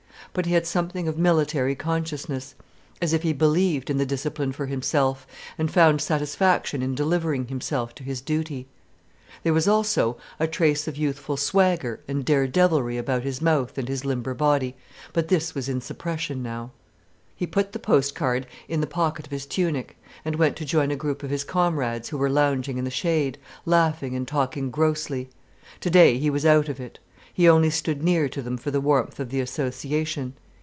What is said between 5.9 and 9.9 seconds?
satisfaction in delivering himself to his duty. There was